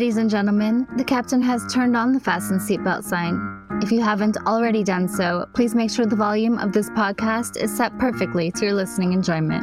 [0.00, 3.38] Ladies and gentlemen, the captain has turned on the fasten seatbelt sign.
[3.82, 7.70] If you haven't already done so, please make sure the volume of this podcast is
[7.76, 9.62] set perfectly to your listening enjoyment.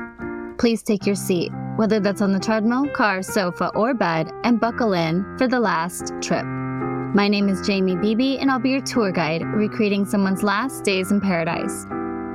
[0.59, 4.93] Please take your seat, whether that's on the treadmill, car, sofa, or bed, and buckle
[4.93, 6.45] in for the last trip.
[6.45, 11.09] My name is Jamie Beebe, and I'll be your tour guide, recreating someone's last days
[11.09, 11.85] in paradise.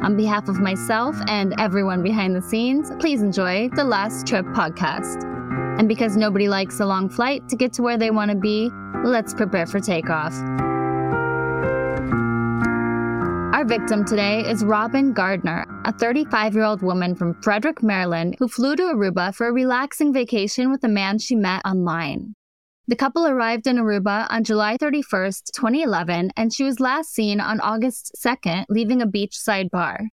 [0.03, 5.32] On behalf of myself and everyone behind the scenes, please enjoy the Last Trip podcast.
[5.79, 8.71] And because nobody likes a long flight to get to where they want to be,
[9.05, 10.35] let's prepare for takeoff.
[13.55, 18.49] Our victim today is Robyn Gardner, a 35 year old woman from Frederick, Maryland, who
[18.49, 22.35] flew to Aruba for a relaxing vacation with a man she met online.
[22.89, 27.61] The couple arrived in Aruba on July 31st, 2011, and she was last seen on
[27.61, 30.09] August 2nd, leaving a beachside bar.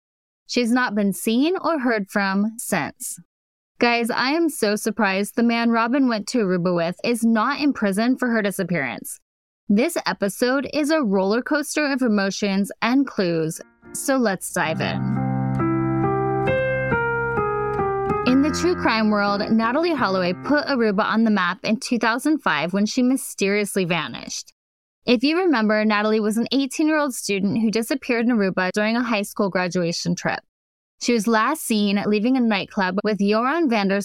[0.46, 3.18] She's not been seen or heard from since.
[3.80, 7.72] Guys, I am so surprised the man Robyn went to Aruba with is not in
[7.72, 9.20] prison for her disappearance.
[9.68, 13.60] This episode is a roller coaster of emotions and clues,
[13.92, 14.96] so let's dive in.
[18.26, 22.84] In the true crime world, Natalee Holloway put Aruba on the map in 2005 when
[22.84, 24.52] she mysteriously vanished.
[25.06, 28.96] If you remember, Natalee was an 18 year old student who disappeared in Aruba during
[28.96, 30.40] a high school graduation trip.
[31.00, 34.00] She was last seen leaving a nightclub with Joran van der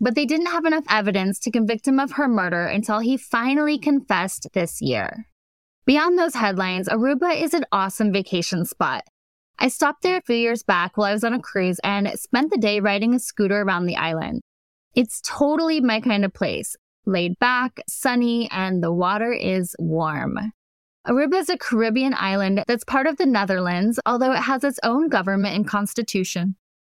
[0.00, 3.78] but they didn't have enough evidence to convict him of her murder until he finally
[3.78, 5.26] confessed this year.
[5.86, 9.04] Beyond those headlines, Aruba is an awesome vacation spot.
[9.58, 12.50] I stopped there a few years back while I was on a cruise and spent
[12.50, 14.40] the day riding a scooter around the island.
[14.94, 16.76] It's totally my kind of place
[17.06, 20.38] laid back, sunny, and the water is warm.
[21.06, 25.08] Aruba is a Caribbean island that's part of the Netherlands, although it has its own
[25.08, 26.56] government and constitution.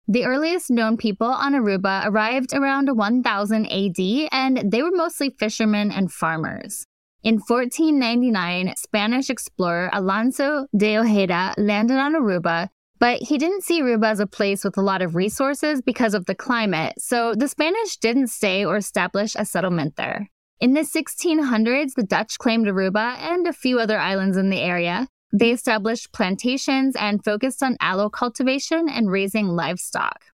[0.06, 5.91] The earliest known people on Aruba arrived around 1000 AD, and they were mostly fishermen
[5.91, 6.87] and farmers.
[7.23, 12.69] In 1499, Spanish explorer Alonso de Ojeda landed on Aruba,
[12.99, 16.27] but he didn't see Aruba as a place with a lot of resources because of
[16.27, 20.31] the climate, so the Spanish didn't stay or establish a settlement there.
[20.61, 25.09] In the 1600s, the Dutch claimed Aruba and a few other islands in the area.
[25.33, 30.25] They established plantations and focused on aloe cultivation and raising livestock.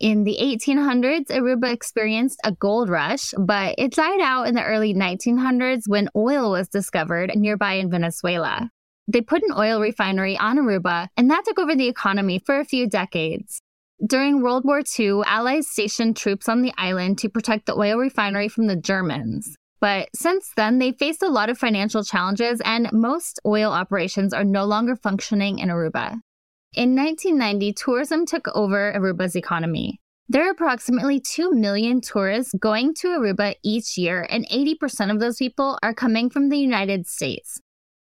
[0.00, 4.94] In the 1800s, Aruba experienced a gold rush, but it died out in the early
[4.94, 8.70] 1900s when oil was discovered nearby in Venezuela.
[9.06, 12.64] They put an oil refinery on Aruba, and that took over the economy for a
[12.64, 13.60] few decades.
[14.06, 18.48] During World War II, Allies stationed troops on the island to protect the oil refinery
[18.48, 19.56] from the Germans.
[19.80, 24.44] But since then, they faced a lot of financial challenges, and most oil operations are
[24.44, 26.20] no longer functioning in Aruba.
[26.74, 30.00] In 1990, tourism took over Aruba's economy.
[30.28, 35.38] There are approximately 2 million tourists going to Aruba each year, and 80% of those
[35.38, 37.60] people are coming from the United States.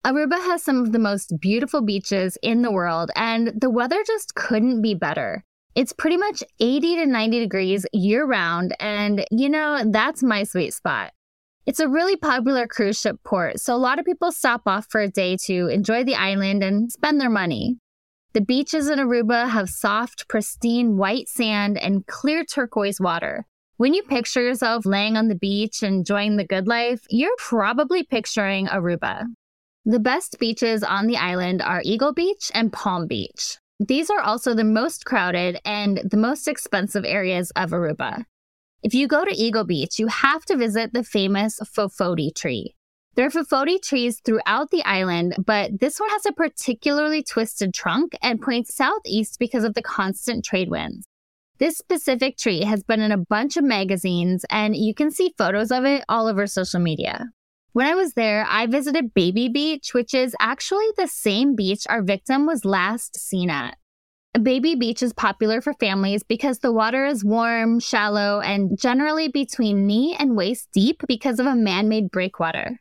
[0.05, 4.35] Aruba has some of the most beautiful beaches in the world, and the weather just
[4.35, 5.45] couldn't be better.
[5.75, 10.75] It's pretty much 80 to 90 degrees year round, and you know, that's my sweet
[10.75, 11.13] spot.
[11.69, 15.03] It's a really popular cruise ship port, so a lot of people stop off for
[15.03, 17.77] a day to enjoy the island and spend their money.
[18.33, 23.45] The beaches in Aruba have soft, pristine white sand and clear turquoise water.
[23.77, 28.67] When you picture yourself laying on the beach enjoying the good life, you're probably picturing
[28.69, 29.25] Aruba.
[29.85, 33.59] The best beaches on the island are Eagle Beach and Palm Beach.
[33.79, 38.25] These are also the most crowded and the most expensive areas of Aruba.
[38.83, 42.77] If you go to Eagle Beach, you have to visit the famous Fofoti tree.
[43.17, 48.13] There are Fofoti trees throughout the island, but this one has a particularly twisted trunk
[48.23, 51.05] and points southeast because of the constant trade winds.
[51.59, 55.73] This specific tree has been in a bunch of magazines, and you can see photos
[55.73, 57.27] of it all over social media.
[57.73, 62.03] When I was there, I visited Baby Beach, which is actually the same beach our
[62.03, 63.77] victim was last seen at.
[64.43, 69.87] Baby Beach is popular for families because the water is warm, shallow, and generally between
[69.87, 72.81] knee and waist deep because of a man made breakwater.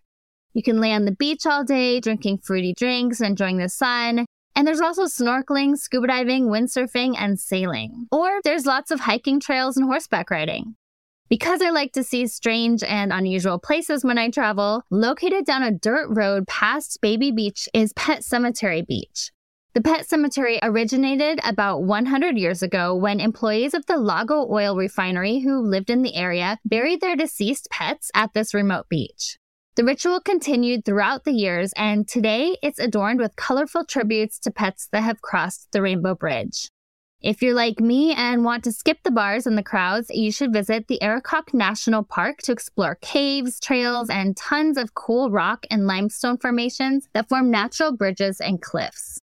[0.53, 4.25] You can lay on the beach all day, drinking fruity drinks, enjoying the sun.
[4.55, 8.07] And there's also snorkeling, scuba diving, windsurfing, and sailing.
[8.11, 10.75] Or there's lots of hiking trails and horseback riding.
[11.29, 15.71] Because I like to see strange and unusual places when I travel, located down a
[15.71, 19.31] dirt road past Baby Beach is Pet Cemetery Beach.
[19.77, 25.37] The pet cemetery originated about 100 years ago when employees of the Lago oil refinery
[25.37, 29.37] who lived in the area buried their deceased pets at this remote beach.
[29.75, 34.87] The ritual continued throughout the years, and today it's adorned with colorful tributes to pets
[34.91, 36.71] that have crossed the Rainbow Bridge.
[37.21, 40.53] If you're like me and want to skip the bars and the crowds, you should
[40.53, 45.85] visit the Arikok National Park to explore caves, trails, and tons of cool rock and
[45.85, 49.19] limestone formations that form natural bridges and cliffs.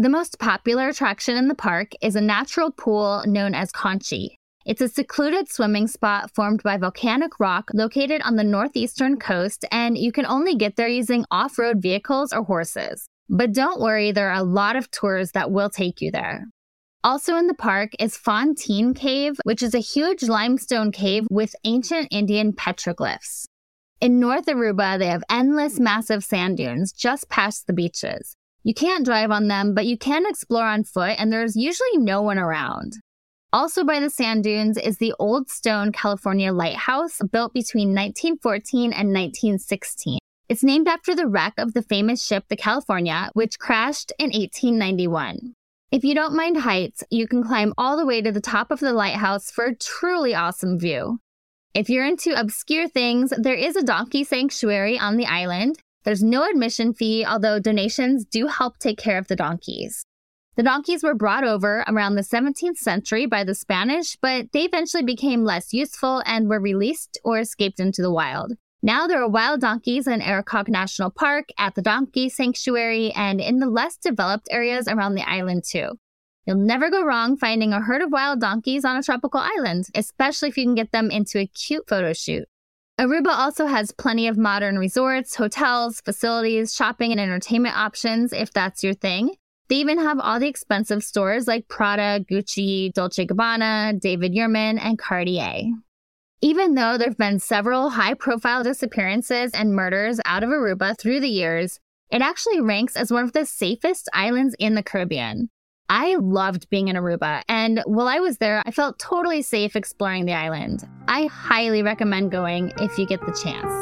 [0.00, 4.36] The most popular attraction in the park is a natural pool known as Conchi.
[4.64, 9.98] It's a secluded swimming spot formed by volcanic rock located on the northeastern coast, and
[9.98, 13.08] you can only get there using off road vehicles or horses.
[13.28, 16.44] But don't worry, there are a lot of tours that will take you there.
[17.02, 22.06] Also in the park is Fontein Cave, which is a huge limestone cave with ancient
[22.12, 23.46] Indian petroglyphs.
[24.00, 28.36] In North Aruba, they have endless massive sand dunes just past the beaches.
[28.68, 32.20] You can't drive on them, but you can explore on foot, and there's usually no
[32.20, 32.92] one around.
[33.50, 39.08] Also by the sand dunes is the Old Stone California Lighthouse, built between 1914 and
[39.08, 40.18] 1916.
[40.50, 45.54] It's named after the wreck of the famous ship the California, which crashed in 1891.
[45.90, 48.80] If you don't mind heights, you can climb all the way to the top of
[48.80, 51.20] the lighthouse for a truly awesome view.
[51.72, 55.78] If you're into obscure things, there is a donkey sanctuary on the island.
[56.04, 60.04] There's no admission fee, although donations do help take care of the donkeys.
[60.56, 65.04] The donkeys were brought over around the 17th century by the Spanish, but they eventually
[65.04, 68.54] became less useful and were released or escaped into the wild.
[68.82, 73.58] Now there are wild donkeys in Arikok National Park, at the Donkey Sanctuary, and in
[73.58, 75.98] the less developed areas around the island, too.
[76.46, 80.48] You'll never go wrong finding a herd of wild donkeys on a tropical island, especially
[80.48, 82.48] if you can get them into a cute photo shoot.
[82.98, 88.82] Aruba also has plenty of modern resorts, hotels, facilities, shopping, and entertainment options if that's
[88.82, 89.36] your thing.
[89.68, 94.98] They even have all the expensive stores like Prada, Gucci, Dolce Gabbana, David Yurman, and
[94.98, 95.64] Cartier.
[96.40, 101.20] Even though there have been several high profile disappearances and murders out of Aruba through
[101.20, 101.78] the years,
[102.10, 105.50] it actually ranks as one of the safest islands in the Caribbean.
[105.90, 110.26] I loved being in Aruba, and while I was there, I felt totally safe exploring
[110.26, 110.86] the island.
[111.08, 113.72] I highly recommend going if you get the chance.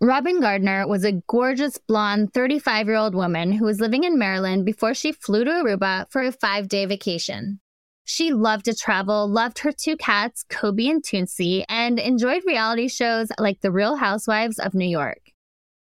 [0.00, 4.64] Robyn Gardner was a gorgeous blonde 35 year old woman who was living in Maryland
[4.64, 7.60] before she flew to Aruba for a five day vacation.
[8.04, 13.28] She loved to travel, loved her two cats, Kobe and Toonsy, and enjoyed reality shows
[13.38, 15.21] like The Real Housewives of New York.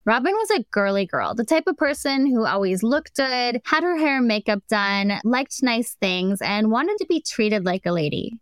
[0.08, 3.98] Robyn was a girly girl, the type of person who always looked good, had her
[3.98, 8.32] hair and makeup done, liked nice things, and wanted to be treated like a lady.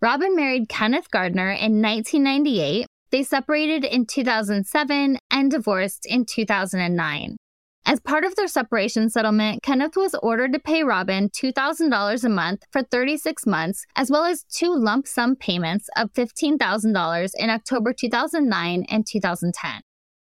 [0.00, 2.86] Robyn married Kenneth Gardner in 1998.
[3.10, 7.36] They separated in 2007 and divorced in 2009.
[7.84, 12.62] As part of their separation settlement, Kenneth was ordered to pay Robyn $2,000 a month
[12.70, 18.84] for 36 months, as well as two lump sum payments of $15,000 in October 2009
[18.88, 19.82] and 2010.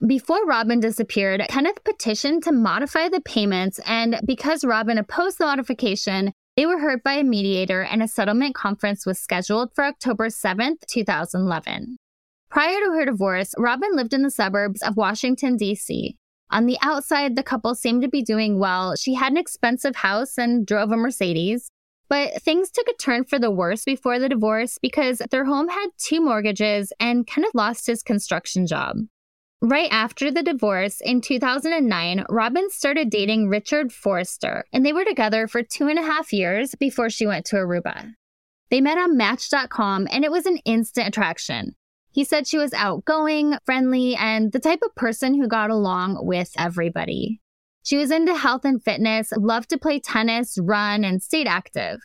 [0.06, 6.32] Before Robyn disappeared, Kenneth petitioned to modify the payments, and because Robyn opposed the modification,
[6.56, 10.76] they were heard by a mediator and a settlement conference was scheduled for October 7,
[10.86, 11.96] 2011.
[12.48, 16.16] Prior to her divorce, Robyn lived in the suburbs of Washington, D.C.
[16.52, 18.94] On the outside, the couple seemed to be doing well.
[18.94, 21.70] She had an expensive house and drove a Mercedes.
[22.08, 25.88] But things took a turn for the worse before the divorce because their home had
[25.98, 28.96] two mortgages and Kenneth lost his construction job.
[29.60, 35.48] Right after the divorce in 2009, Robyn started dating Richard Forrester, and they were together
[35.48, 38.12] for two and a half years before she went to Aruba.
[38.70, 41.74] They met on Match.com, and it was an instant attraction.
[42.12, 46.52] He said she was outgoing, friendly, and the type of person who got along with
[46.56, 47.40] everybody.
[47.82, 51.98] She was into health and fitness, loved to play tennis, run, and stayed active.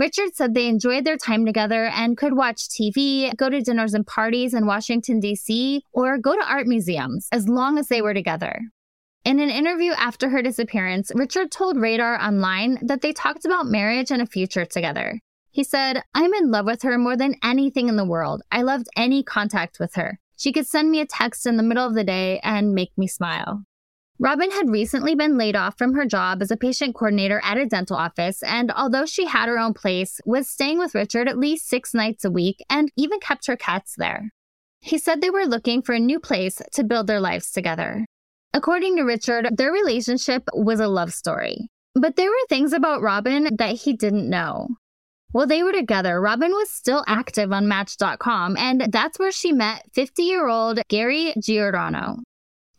[0.00, 4.06] Richard said they enjoyed their time together and could watch TV, go to dinners and
[4.06, 8.62] parties in Washington, D.C., or go to art museums as long as they were together.
[9.26, 14.10] In an interview after her disappearance, Richard told Radar Online that they talked about marriage
[14.10, 15.20] and a future together.
[15.50, 18.40] He said, I'm in love with her more than anything in the world.
[18.50, 20.18] I loved any contact with her.
[20.34, 23.06] She could send me a text in the middle of the day and make me
[23.06, 23.64] smile.
[24.22, 27.64] Robyn had recently been laid off from her job as a patient coordinator at a
[27.64, 31.66] dental office, and although she had her own place, was staying with Richard at least
[31.66, 34.28] six nights a week and even kept her cats there.
[34.80, 38.04] He said they were looking for a new place to build their lives together.
[38.52, 41.70] According to Richard, their relationship was a love story.
[41.94, 44.68] But there were things about Robyn that he didn't know.
[45.32, 49.84] While they were together, Robyn was still active on Match.com, and that's where she met
[49.94, 52.18] 50 year old Gary Giordano.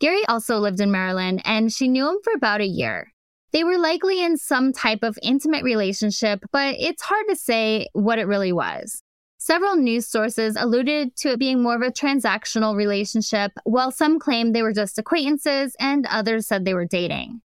[0.02, 3.14] Gary also lived in Maryland, and she knew him for about a year.
[3.54, 8.18] They were likely in some type of intimate relationship, but it's hard to say what
[8.18, 9.04] it really was.
[9.38, 14.56] Several news sources alluded to it being more of a transactional relationship, while some claimed
[14.56, 17.42] they were just acquaintances and others said they were dating.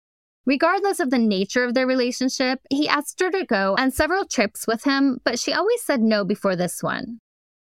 [0.44, 4.66] Regardless of the nature of their relationship, he asked her to go on several trips
[4.66, 7.20] with him, but she always said no before this one.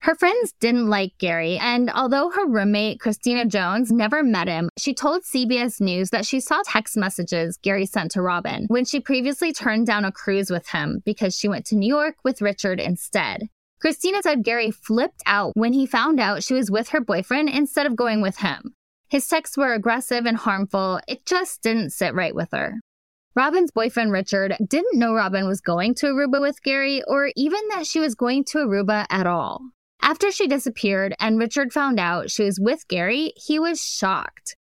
[0.03, 4.93] Her friends didn't like Gary, and although her roommate, Christina Jones, never met him, she
[4.93, 9.53] told CBS News that she saw text messages Gary sent to Robyn when she previously
[9.53, 13.43] turned down a cruise with him because she went to New York with Richard instead.
[13.79, 17.85] Christina said Gary flipped out when he found out she was with her boyfriend instead
[17.85, 18.75] of going with him.
[19.07, 20.99] His texts were aggressive and harmful.
[21.07, 22.81] It just didn't sit right with her.
[23.35, 27.87] Robyn's boyfriend, Richard, didn't know Robyn was going to Aruba with Gary or even that
[27.87, 29.61] she was going to Aruba at all.
[30.03, 34.57] After she disappeared and Richard found out she was with Gary, he was shocked.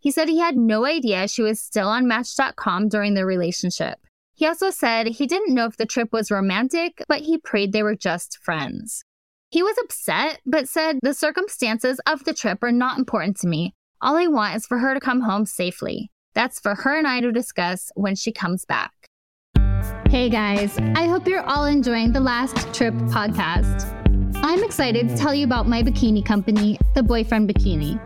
[0.00, 4.00] He said he had no idea she was still on Match.com during their relationship.
[4.34, 7.84] He also said he didn't know if the trip was romantic, but he prayed they
[7.84, 9.04] were just friends.
[9.50, 13.74] He was upset, but said the circumstances of the trip are not important to me.
[14.00, 16.10] All I want is for her to come home safely.
[16.34, 18.90] That's for her and I to discuss when she comes back.
[20.08, 23.99] Hey guys, I hope you're all enjoying the Last Trip podcast.
[24.42, 28.00] I'm excited to tell you about my bikini company, The Boyfriend Bikini.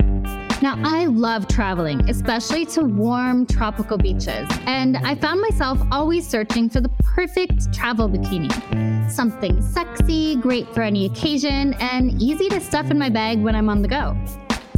[0.61, 6.69] Now, I love traveling, especially to warm tropical beaches, and I found myself always searching
[6.69, 8.51] for the perfect travel bikini.
[9.11, 13.69] Something sexy, great for any occasion, and easy to stuff in my bag when I'm
[13.69, 14.17] on the go.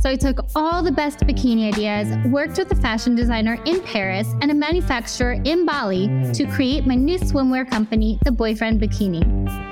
[0.01, 4.29] So I took all the best bikini ideas, worked with a fashion designer in Paris
[4.43, 9.67] and a manufacturer in Bali to create my new swimwear company, The Boyfriend Bikini.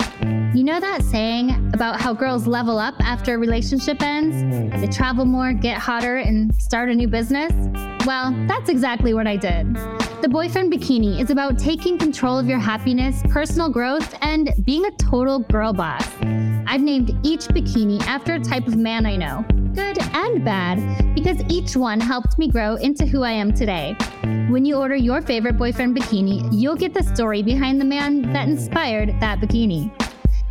[0.54, 4.36] You know that saying about how girls level up after a relationship ends?
[4.36, 4.80] Mm.
[4.80, 7.52] They travel more, get hotter, and start a new business?
[8.06, 9.74] Well, that's exactly what I did.
[10.22, 14.92] The Boyfriend Bikini is about taking control of your happiness, personal growth, and being a
[14.92, 16.06] total girl boss.
[16.68, 19.44] I've named each bikini after a type of man I know,
[19.74, 23.96] good and bad, because each one helped me grow into who I am today.
[24.48, 28.46] When you order your favorite boyfriend bikini, you'll get the story behind the man that
[28.48, 29.90] inspired that bikini.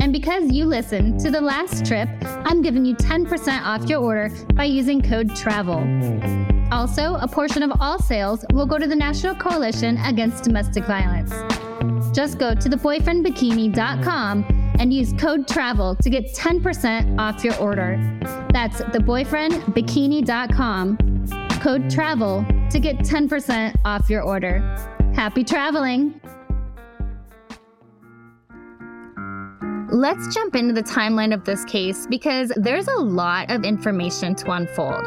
[0.04, 2.10] And because you listened to the last trip,
[2.44, 6.68] I'm giving you 10% off your order by using code TRAVEL.
[6.70, 11.32] Also, a portion of all sales will go to the National Coalition Against Domestic Violence.
[12.14, 17.96] Just go to theboyfriendbikini.com and use code TRAVEL to get 10% off your order.
[18.52, 20.98] That's theboyfriendbikini.com,
[21.62, 24.58] code TRAVEL to get 10% off your order.
[25.14, 26.20] Happy traveling!
[29.94, 34.50] Let's jump into the timeline of this case because there's a lot of information to
[34.50, 35.04] unfold.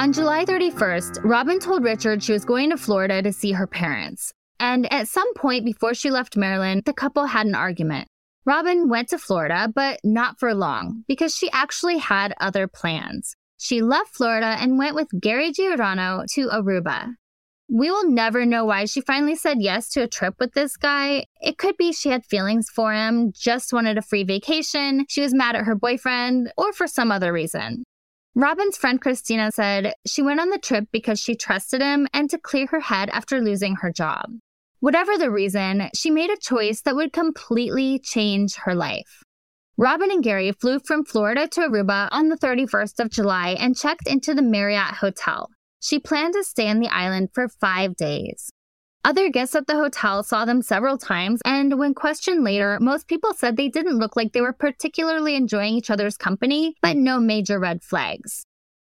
[0.00, 4.32] On July 31st, Robyn told Richard she was going to Florida to see her parents.
[4.58, 8.08] And at some point before she left Maryland, the couple had an argument.
[8.46, 13.36] Robyn went to Florida, but not for long because she actually had other plans.
[13.58, 17.12] She left Florida and went with Gary Giordano to Aruba.
[17.70, 21.26] We will never know why she finally said yes to a trip with this guy.
[21.42, 25.34] It could be she had feelings for him, just wanted a free vacation, she was
[25.34, 27.84] mad at her boyfriend, or for some other reason.
[28.34, 32.38] Robyn's friend Christina said she went on the trip because she trusted him and to
[32.38, 34.30] clear her head after losing her job.
[34.80, 39.22] Whatever the reason, she made a choice that would completely change her life.
[39.76, 44.06] Robyn and Gary flew from Florida to Aruba on the 31st of July and checked
[44.06, 45.50] into the Marriott Hotel.
[45.80, 48.50] She planned to stay on the island for five days.
[49.04, 53.32] Other guests at the hotel saw them several times, and when questioned later, most people
[53.32, 57.58] said they didn't look like they were particularly enjoying each other's company, but no major
[57.60, 58.44] red flags.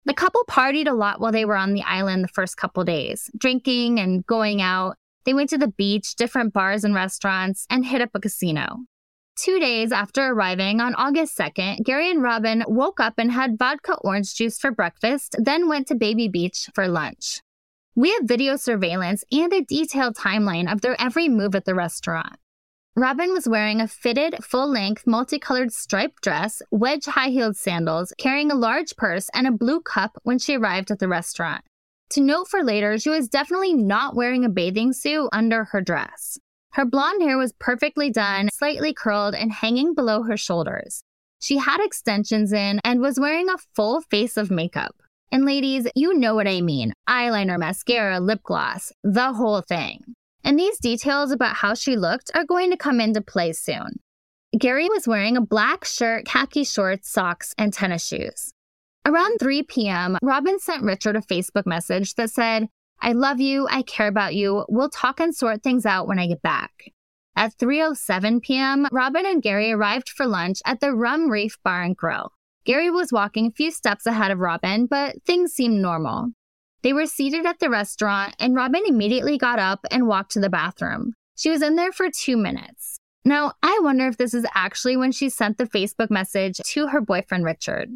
[0.06, 3.30] The couple partied a lot while they were on the island the first couple days,
[3.38, 4.96] drinking and going out.
[5.26, 8.86] They went to the beach, different bars and restaurants, and hit up a casino.
[9.38, 13.96] Two days after arriving on August 2nd, Gary and Robyn woke up and had vodka
[14.02, 17.42] orange juice for breakfast, then went to Baby Beach for lunch.
[17.96, 22.38] We have video surveillance and a detailed timeline of their every move at the restaurant.
[22.96, 28.50] Robyn was wearing a fitted, full length, multicolored striped dress, wedge high heeled sandals, carrying
[28.50, 31.64] a large purse, and a blue cup when she arrived at the restaurant.
[32.12, 36.40] To note for later, she was definitely not wearing a bathing suit under her dress.
[36.78, 41.04] Her blonde hair was perfectly done, slightly curled, and hanging below her shoulders.
[41.42, 44.96] She had extensions in and was wearing a full face of makeup.
[45.32, 50.04] And ladies, you know what I mean eyeliner, mascara, lip gloss, the whole thing.
[50.44, 54.00] And these details about how she looked are going to come into play soon.
[54.56, 58.54] Gary was wearing a black shirt, khaki shorts, socks, and tennis shoes.
[59.04, 62.68] Around 3 p.m., Robyn sent Richard a Facebook message that said,
[63.02, 63.68] I love you.
[63.70, 64.66] I care about you.
[64.70, 66.92] We'll talk and sort things out when I get back.
[67.36, 71.96] At 3:07 p.m., Robyn and Gary arrived for lunch at the Rum Reef Bar and
[71.96, 72.32] Grill.
[72.66, 76.32] Gary was walking a few steps ahead of Robyn, but things seemed normal.
[76.82, 80.50] They were seated at the restaurant, and Robyn immediately got up and walked to the
[80.50, 81.14] bathroom.
[81.36, 83.00] She was in there for two minutes.
[83.24, 87.02] Now, I wonder if this is actually when she sent the Facebook message to her
[87.02, 87.90] boyfriend, Richard.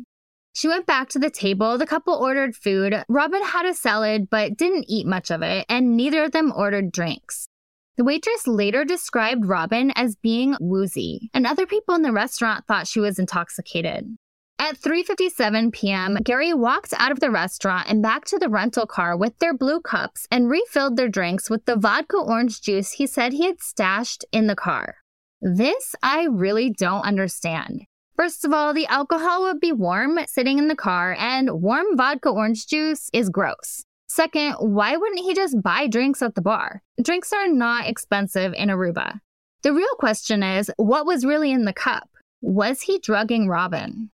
[0.53, 1.77] She went back to the table.
[1.77, 3.03] The couple ordered food.
[3.07, 6.91] Robyn had a salad, but didn't eat much of it, and neither of them ordered
[6.91, 7.47] drinks.
[7.97, 12.87] The waitress later described Robyn as being woozy, and other people in the restaurant thought
[12.87, 14.17] she was intoxicated.
[14.59, 19.17] At 3:57 p.m., Gary walked out of the restaurant and back to the rental car
[19.17, 23.33] with their blue cups and refilled their drinks with the vodka orange juice he said
[23.33, 24.97] he had stashed in the car.
[25.41, 27.87] This I really don't understand.
[28.21, 32.29] First of all, the alcohol would be warm sitting in the car, and warm vodka
[32.29, 33.83] orange juice is gross.
[34.09, 36.83] Second, why wouldn't he just buy drinks at the bar?
[37.01, 39.21] Drinks are not expensive in Aruba.
[39.63, 42.09] The real question is what was really in the cup?
[42.41, 44.11] Was he drugging Robyn?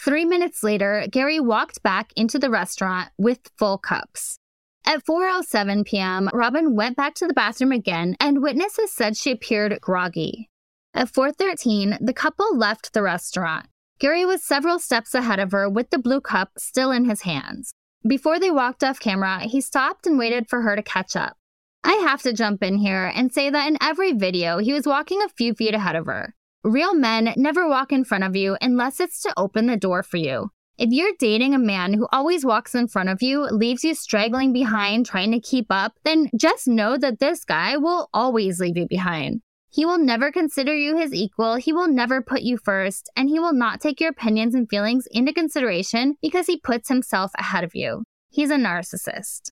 [0.00, 4.38] Three minutes later, Gary walked back into the restaurant with full cups.
[4.86, 9.80] At 4:07 p.m., Robyn went back to the bathroom again, and witnesses said she appeared
[9.80, 10.48] groggy.
[10.94, 13.66] At 4:13, the couple left the restaurant.
[13.98, 17.74] Gary was several steps ahead of her with the blue cup still in his hands.
[18.06, 21.36] Before they walked off camera, he stopped and waited for her to catch up.
[21.84, 25.22] I have to jump in here and say that in every video, he was walking
[25.22, 26.34] a few feet ahead of her.
[26.64, 30.16] Real men never walk in front of you unless it's to open the door for
[30.16, 30.50] you.
[30.76, 34.52] If you're dating a man who always walks in front of you, leaves you straggling
[34.52, 38.86] behind trying to keep up, then just know that this guy will always leave you
[38.86, 39.42] behind.
[39.70, 43.38] He will never consider you his equal, he will never put you first, and he
[43.38, 47.74] will not take your opinions and feelings into consideration because he puts himself ahead of
[47.74, 48.04] you.
[48.30, 49.50] He's a narcissist.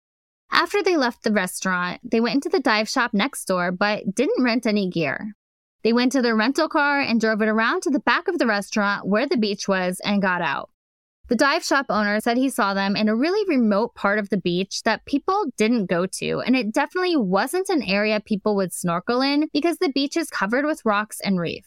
[0.51, 4.43] After they left the restaurant, they went into the dive shop next door but didn't
[4.43, 5.35] rent any gear.
[5.83, 8.47] They went to their rental car and drove it around to the back of the
[8.47, 10.71] restaurant where the beach was and got out.
[11.29, 14.37] The dive shop owner said he saw them in a really remote part of the
[14.37, 19.21] beach that people didn't go to, and it definitely wasn't an area people would snorkel
[19.23, 21.67] in because the beach is covered with rocks and reef.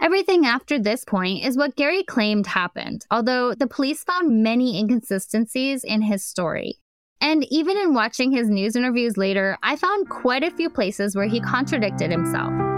[0.00, 5.84] Everything after this point is what Gary claimed happened, although the police found many inconsistencies
[5.84, 6.78] in his story.
[7.20, 11.28] And even in watching his news interviews later, I found quite a few places where
[11.28, 12.73] he contradicted himself.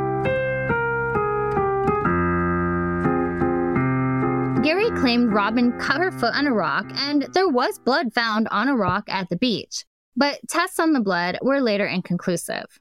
[4.66, 8.68] Gary claimed Robyn cut her foot on a rock, and there was blood found on
[8.68, 9.84] a rock at the beach.
[10.16, 12.80] But tests on the blood were later inconclusive.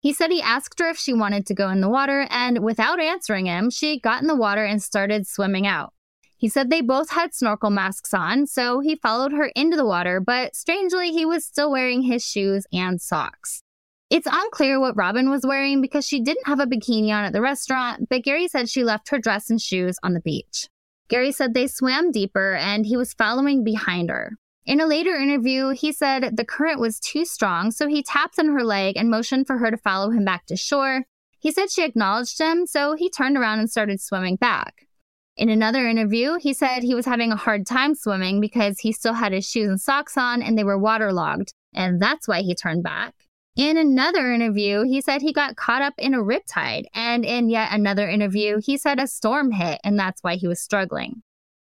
[0.00, 3.00] He said he asked her if she wanted to go in the water, and without
[3.00, 5.92] answering him, she got in the water and started swimming out.
[6.38, 10.20] He said they both had snorkel masks on, so he followed her into the water,
[10.20, 13.62] but strangely, he was still wearing his shoes and socks.
[14.08, 17.42] It's unclear what Robyn was wearing because she didn't have a bikini on at the
[17.42, 20.68] restaurant, but Gary said she left her dress and shoes on the beach.
[21.08, 24.32] Gary said they swam deeper and he was following behind her.
[24.64, 28.48] In a later interview, he said the current was too strong, so he tapped on
[28.48, 31.04] her leg and motioned for her to follow him back to shore.
[31.38, 34.86] He said she acknowledged him, so he turned around and started swimming back.
[35.36, 39.12] In another interview, he said he was having a hard time swimming because he still
[39.12, 42.82] had his shoes and socks on and they were waterlogged, and that's why he turned
[42.82, 43.14] back.
[43.56, 46.84] In another interview, he said he got caught up in a riptide.
[46.92, 50.60] And in yet another interview, he said a storm hit and that's why he was
[50.60, 51.22] struggling.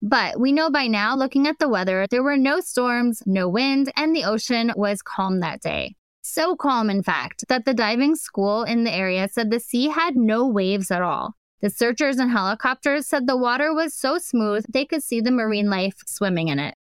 [0.01, 3.91] But we know by now, looking at the weather, there were no storms, no wind,
[3.95, 5.95] and the ocean was calm that day.
[6.23, 10.15] So calm, in fact, that the diving school in the area said the sea had
[10.15, 11.35] no waves at all.
[11.61, 15.69] The searchers and helicopters said the water was so smooth they could see the marine
[15.69, 16.75] life swimming in it.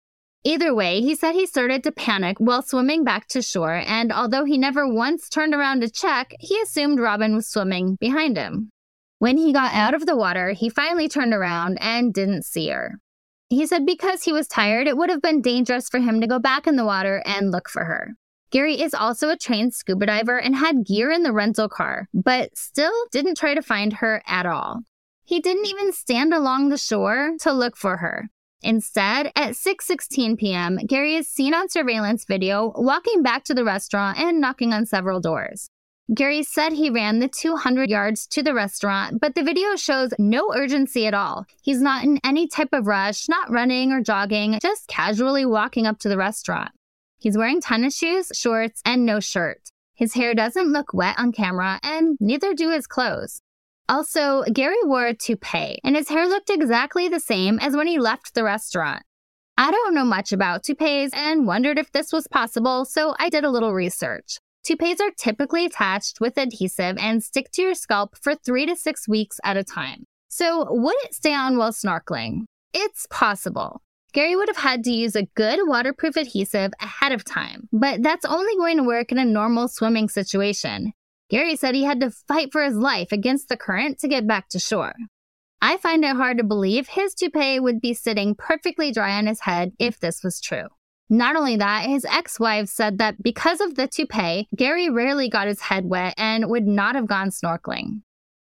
[0.45, 4.43] Either way, he said he started to panic while swimming back to shore, and although
[4.43, 8.69] he never once turned around to check, he assumed Robyn was swimming behind him.
[9.19, 12.99] When he got out of the water, he finally turned around and didn't see her.
[13.47, 16.39] He said because he was tired, it would have been dangerous for him to go
[16.39, 18.15] back in the water and look for her.
[18.51, 22.57] Gary is also a trained scuba diver and had gear in the rental car, but
[22.57, 24.81] still didn't try to find her at all.
[25.23, 28.27] He didn't even stand along the shore to look for her.
[28.63, 34.17] Instead, at 6:16 p.m., Gary is seen on surveillance video walking back to the restaurant
[34.17, 35.69] and knocking on several doors.
[36.13, 40.53] Gary said he ran the 200 yards to the restaurant, but the video shows no
[40.53, 41.45] urgency at all.
[41.61, 45.99] He's not in any type of rush, not running or jogging, just casually walking up
[45.99, 46.71] to the restaurant.
[47.19, 49.69] He's wearing tennis shoes, shorts, and no shirt.
[49.93, 53.41] His hair doesn't look wet on camera, and neither do his clothes.
[53.89, 57.99] Also, Gary wore a toupee, and his hair looked exactly the same as when he
[57.99, 59.03] left the restaurant.
[59.57, 63.43] I don't know much about toupees and wondered if this was possible, so I did
[63.43, 64.37] a little research.
[64.63, 69.07] Toupees are typically attached with adhesive and stick to your scalp for three to six
[69.07, 70.05] weeks at a time.
[70.29, 72.45] So, would it stay on while snorkeling?
[72.73, 73.81] It's possible.
[74.13, 78.25] Gary would have had to use a good waterproof adhesive ahead of time, but that's
[78.25, 80.93] only going to work in a normal swimming situation.
[81.33, 84.49] Gary said he had to fight for his life against the current to get back
[84.49, 84.93] to shore.
[85.63, 89.39] I find it hard to believe his toupee would be sitting perfectly dry on his
[89.39, 90.67] head if this was true.
[91.09, 95.47] Not only that, his ex wife said that because of the toupee, Gary rarely got
[95.47, 98.03] his head wet and would not have gone snorkeling.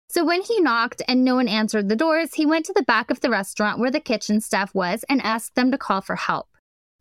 [0.09, 3.11] So when he knocked and no one answered the doors, he went to the back
[3.11, 6.47] of the restaurant where the kitchen staff was and asked them to call for help.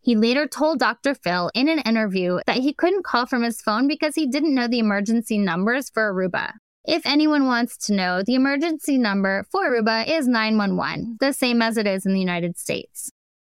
[0.01, 1.13] He later told Dr.
[1.13, 4.67] Phil in an interview that he couldn't call from his phone because he didn't know
[4.67, 6.53] the emergency numbers for Aruba.
[6.85, 11.77] If anyone wants to know, the emergency number for Aruba is 911, the same as
[11.77, 13.11] it is in the United States.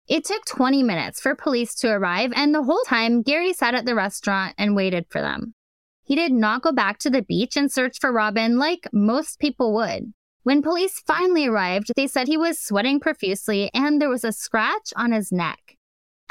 [0.06, 3.86] It took 20 minutes for police to arrive, and the whole time, Gary sat at
[3.86, 5.54] the restaurant and waited for them.
[6.02, 9.72] He did not go back to the beach and search for Robyn like most people
[9.74, 10.12] would.
[10.42, 14.92] When police finally arrived, they said he was sweating profusely and there was a scratch
[14.94, 15.78] on his neck.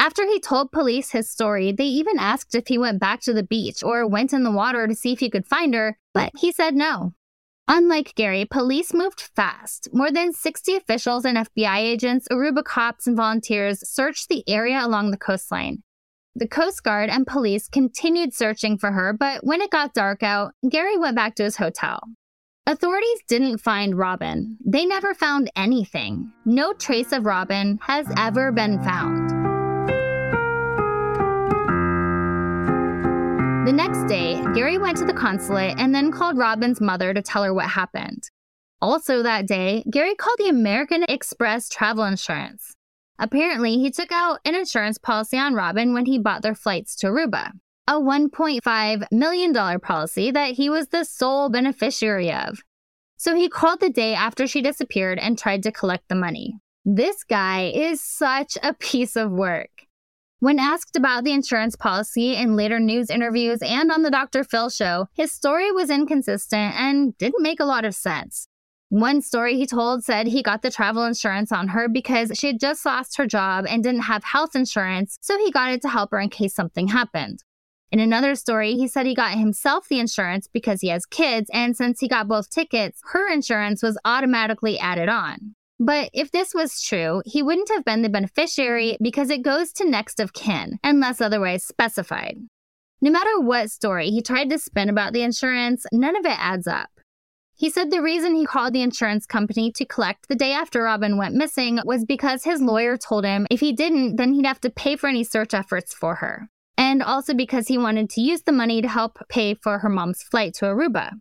[0.04, 3.42] After he told police his story, they even asked if he went back to the
[3.42, 6.52] beach or went in the water to see if he could find her, but he
[6.52, 7.13] said no.
[7.70, 9.88] Unlike Gary, police moved fast.
[9.94, 15.12] More than 60 officials and FBI agents, Aruba cops, and volunteers searched the area along
[15.12, 15.84] the coastline.
[16.36, 20.52] The Coast Guard and police continued searching for her, but when it got dark out,
[20.70, 22.02] Gary went back to his hotel.
[22.68, 24.58] Authorities didn't find Robyn.
[24.66, 26.34] They never found anything.
[26.44, 29.53] No trace of Robyn has ever been found.
[33.65, 37.43] The next day, Gary went to the consulate and then called Robyn's mother to tell
[37.43, 38.30] her what happened.
[38.82, 42.76] Also that day, Gary called the American Express travel insurance.
[43.17, 47.08] Apparently, he took out an insurance policy on Robyn when he bought their flights to
[47.08, 47.52] Aruba,
[47.88, 52.60] a $1.5 million policy that he was the sole beneficiary of.
[53.15, 56.60] So he called the day after she disappeared and tried to collect the money.
[56.84, 59.69] This guy is such a piece of work.
[60.44, 64.44] When asked about the insurance policy in later news interviews and on the Dr.
[64.44, 68.50] Phil show, his story was inconsistent and didn't make a lot of sense.
[68.90, 72.60] One story he told said he got the travel insurance on her because she had
[72.60, 76.12] just lost her job and didn't have health insurance, so he got it to help
[76.12, 77.46] her in case something happened.
[77.90, 81.78] In another story, he said he got himself the insurance because he has kids, and
[81.78, 85.56] since he got both tickets, her insurance was automatically added on.
[85.86, 89.89] But if this was true, he wouldn't have been the beneficiary because it goes to
[89.89, 92.38] next of kin, unless otherwise specified.
[93.02, 96.67] No matter what story he tried to spin about the insurance, none of it adds
[96.67, 96.89] up.
[97.54, 101.17] He said the reason he called the insurance company to collect the day after Robyn
[101.17, 104.69] went missing was because his lawyer told him if he didn't, then he'd have to
[104.69, 106.48] pay for any search efforts for her.
[106.78, 110.24] And also because he wanted to use the money to help pay for her mom's
[110.24, 111.12] flight to Aruba.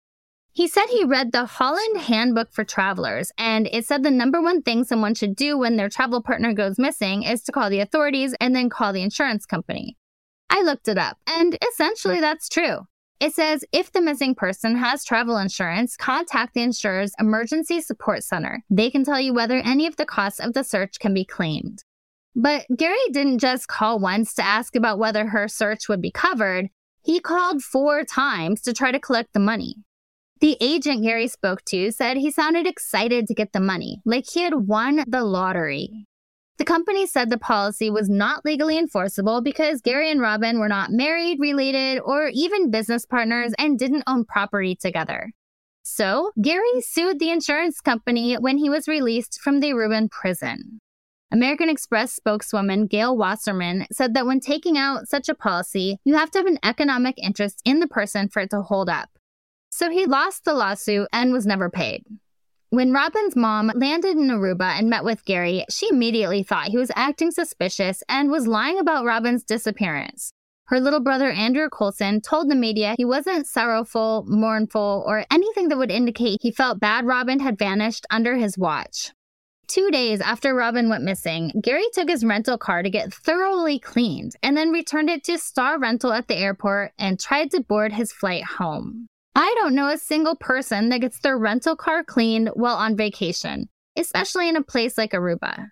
[0.54, 4.60] He said he read the Holland Handbook for Travelers, and it said the number one
[4.60, 8.34] thing someone should do when their travel partner goes missing is to call the authorities
[8.38, 9.96] and then call the insurance company.
[10.50, 12.80] I looked it up, and essentially that's true.
[13.18, 18.62] It says if the missing person has travel insurance, contact the insurer's emergency support center.
[18.68, 21.82] They can tell you whether any of the costs of the search can be claimed.
[22.36, 26.68] But Gary didn't just call once to ask about whether her search would be covered.
[27.02, 29.76] He called four times to try to collect the money.
[30.42, 34.42] The agent Gary spoke to said he sounded excited to get the money, like he
[34.42, 36.08] had won the lottery.
[36.58, 40.90] The company said the policy was not legally enforceable because Gary and Robyn were not
[40.90, 45.30] married, related, or even business partners and didn't own property together.
[45.84, 50.80] So, Gary sued the insurance company when he was released from the Aruban prison.
[51.30, 56.32] American Express spokeswoman Gail Wasserman said that when taking out such a policy, you have
[56.32, 59.08] to have an economic interest in the person for it to hold up.
[59.74, 62.04] So he lost the lawsuit and was never paid.
[62.68, 66.90] When Robyn's mom landed in Aruba and met with Gary, she immediately thought he was
[66.94, 70.34] acting suspicious and was lying about Robyn's disappearance.
[70.66, 75.78] Her little brother Andrew Coulson told the media he wasn't sorrowful, mournful, or anything that
[75.78, 79.12] would indicate he felt bad Robyn had vanished under his watch.
[79.68, 84.36] Two days after Robyn went missing, Gary took his rental car to get thoroughly cleaned
[84.42, 88.12] and then returned it to Star Rental at the airport and tried to board his
[88.12, 89.08] flight home.
[89.34, 93.68] I don't know a single person that gets their rental car cleaned while on vacation,
[93.96, 95.68] especially in a place like Aruba.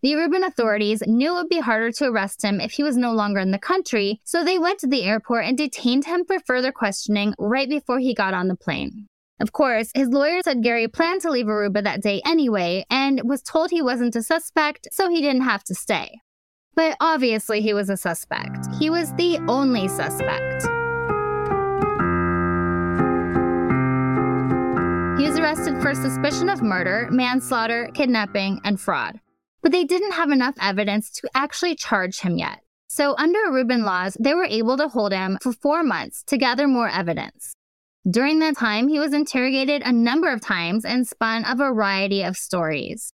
[0.00, 3.12] The Aruban authorities knew it would be harder to arrest him if he was no
[3.12, 6.70] longer in the country, so they went to the airport and detained him for further
[6.70, 9.06] questioning right before he got on the plane.
[9.40, 13.42] Of course, his lawyer said Gary planned to leave Aruba that day anyway and was
[13.42, 16.20] told he wasn't a suspect, so he didn't have to stay.
[16.74, 18.66] But obviously, he was a suspect.
[18.78, 20.77] He was the only suspect.
[25.18, 29.18] He was arrested for suspicion of murder, manslaughter, kidnapping, and fraud.
[29.60, 32.60] but they didn't have enough evidence to actually charge him yet.
[32.88, 36.68] So, under Aruban laws, they were able to hold him for four months to gather
[36.68, 37.54] more evidence.
[38.08, 42.36] During that time, he was interrogated a number of times and spun a variety of
[42.36, 43.12] stories.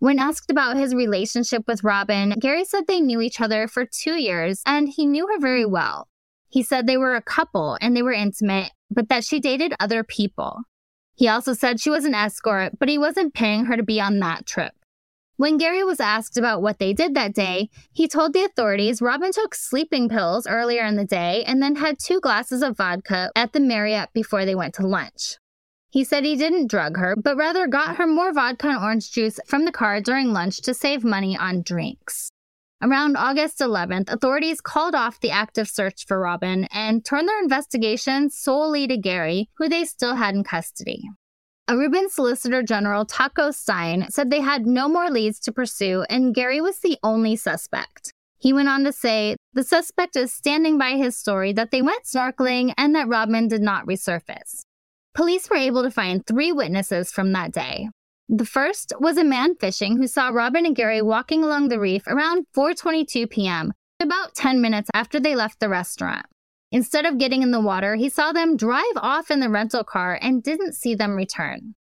[0.00, 4.20] When asked about his relationship with Robyn, Gary said they knew each other for two
[4.20, 6.08] years and he knew her very well.
[6.48, 10.02] He said they were a couple and they were intimate, but that she dated other
[10.02, 10.64] people.
[11.16, 14.18] He also said she was an escort, but he wasn't paying her to be on
[14.20, 14.72] that trip.
[15.38, 19.32] When Gary was asked about what they did that day, he told the authorities Robyn
[19.32, 23.52] took sleeping pills earlier in the day and then had two glasses of vodka at
[23.52, 25.36] the Marriott before they went to lunch.
[25.90, 29.40] He said he didn't drug her, but rather got her more vodka and orange juice
[29.46, 32.30] from the car during lunch to save money on drinks.
[32.82, 38.28] Around August 11th, authorities called off the active search for Robyn and turned their investigation
[38.28, 41.02] solely to Gary, who they still had in custody.
[41.68, 46.60] Aruban Solicitor General Taco Stein said they had no more leads to pursue and Gary
[46.60, 48.12] was the only suspect.
[48.38, 52.04] He went on to say the suspect is standing by his story that they went
[52.04, 54.60] snorkeling and that Robyn did not resurface.
[55.14, 57.88] Police were able to find three witnesses from that day.
[58.28, 62.08] The first was a man fishing who saw Robyn and Gary walking along the reef
[62.08, 66.26] around 4:22 p.m., about 10 minutes after they left the restaurant.
[66.72, 70.18] Instead of getting in the water, he saw them drive off in the rental car
[70.20, 71.76] and didn't see them return.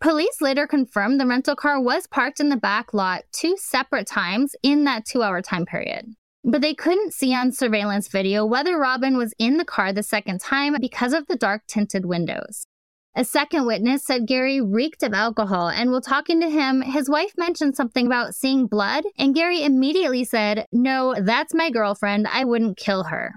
[0.00, 4.54] Police later confirmed the rental car was parked in the back lot two separate times
[4.62, 6.14] in that 2-hour time period.
[6.44, 10.40] But they couldn't see on surveillance video whether Robyn was in the car the second
[10.40, 12.66] time because of the dark tinted windows.
[13.16, 17.32] A second witness said Gary reeked of alcohol, and while talking to him, his wife
[17.36, 22.28] mentioned something about seeing blood, and Gary immediately said, No, that's my girlfriend.
[22.28, 23.34] I wouldn't kill her.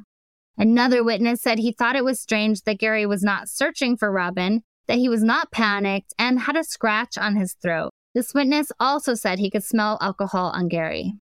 [0.57, 4.61] Another witness said he thought it was strange that Gary was not searching for Robyn,
[4.87, 7.91] that he was not panicked, and had a scratch on his throat.
[8.13, 11.13] This witness also said he could smell alcohol on Gary.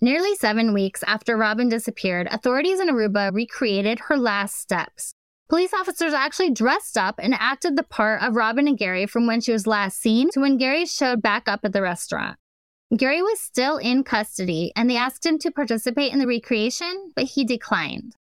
[0.00, 5.14] Nearly seven weeks after Robyn disappeared, authorities in Aruba recreated her last steps.
[5.48, 9.40] Police officers actually dressed up and acted the part of Robyn and Gary from when
[9.40, 12.36] she was last seen to when Gary showed back up at the restaurant.
[12.94, 17.24] Gary was still in custody and they asked him to participate in the recreation, but
[17.24, 18.14] he declined.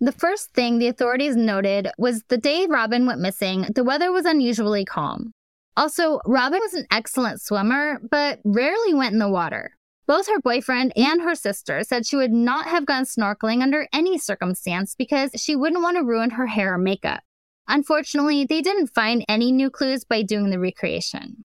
[0.00, 4.26] The first thing the authorities noted was the day Robyn went missing, the weather was
[4.26, 5.32] unusually calm.
[5.76, 9.76] Also, Robyn was an excellent swimmer, but rarely went in the water.
[10.06, 14.18] Both her boyfriend and her sister said she would not have gone snorkeling under any
[14.18, 17.22] circumstance because she wouldn't want to ruin her hair or makeup.
[17.68, 21.44] Unfortunately, they didn't find any new clues by doing the recreation.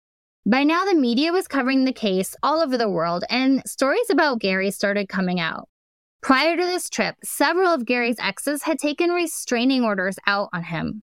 [0.45, 4.41] By now, the media was covering the case all over the world, and stories about
[4.41, 5.69] Gary started coming out.
[6.21, 11.03] Prior to this trip, several of Gary's exes had taken restraining orders out on him.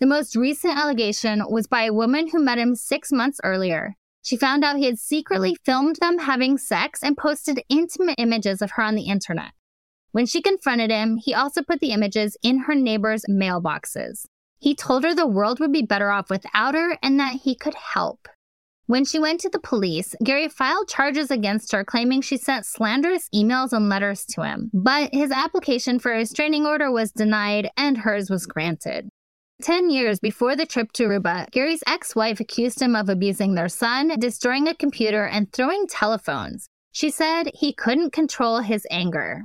[0.00, 4.36] The most recent allegation was by a woman who met him six months earlier she
[4.36, 8.82] found out he had secretly filmed them having sex and posted intimate images of her
[8.82, 9.52] on the internet.
[10.12, 14.26] When she confronted him, he also put the images in her neighbors' mailboxes.
[14.58, 17.74] He told her the world would be better off without her and that he could
[17.74, 18.28] help.
[18.86, 23.28] When she went to the police, Gary filed charges against her, claiming she sent slanderous
[23.32, 24.68] emails and letters to him.
[24.74, 29.08] But his application for a restraining order was denied and hers was granted.
[29.62, 33.68] Ten years before the trip to Aruba, Gary's ex wife accused him of abusing their
[33.68, 36.70] son, destroying a computer, and throwing telephones.
[36.92, 39.42] She said he couldn't control his anger.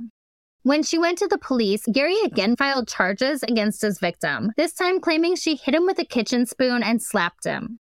[0.62, 5.00] When she went to the police, Gary again filed charges against his victim, this time
[5.00, 7.78] claiming she hit him with a kitchen spoon and slapped him.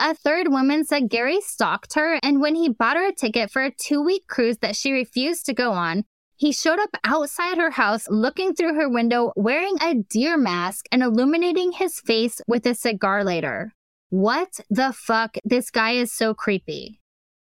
[0.00, 3.62] A third woman said Gary stalked her, and when he bought her a ticket for
[3.62, 6.04] a two week cruise that she refused to go on,
[6.36, 11.02] he showed up outside her house looking through her window wearing a deer mask and
[11.02, 13.72] illuminating his face with a cigar lighter.
[14.10, 15.36] What the fuck?
[15.44, 17.00] This guy is so creepy.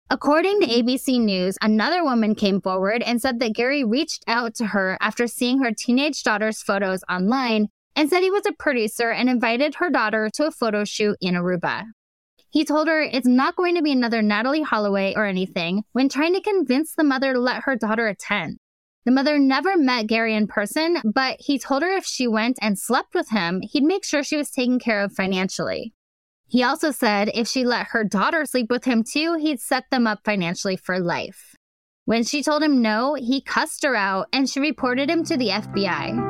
[0.10, 4.68] According to ABC News, another woman came forward and said that Gary reached out to
[4.68, 9.30] her after seeing her teenage daughter's photos online and said he was a producer and
[9.30, 11.86] invited her daughter to a photo shoot in Aruba.
[12.50, 16.34] He told her it's not going to be another Natalee Holloway or anything when trying
[16.34, 18.58] to convince the mother to let her daughter attend.
[19.04, 22.78] The mother never met Gary in person, but he told her if she went and
[22.78, 25.94] slept with him, he'd make sure she was taken care of financially.
[26.48, 30.06] He also said if she let her daughter sleep with him too, he'd set them
[30.06, 31.56] up financially for life.
[32.06, 35.50] When she told him no, he cussed her out and she reported him to the
[35.50, 36.30] FBI.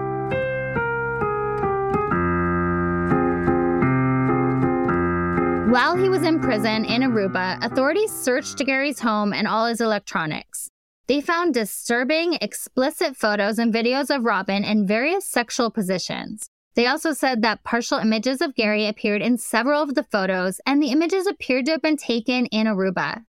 [5.72, 10.71] While he was in prison in Aruba, authorities searched Gary's home and all his electronics.
[11.08, 16.48] They found disturbing, explicit photos and videos of Robyn in various sexual positions.
[16.76, 20.82] They also said that partial images of Gary appeared in several of the photos, and
[20.82, 23.26] the images appeared to have been taken in Aruba.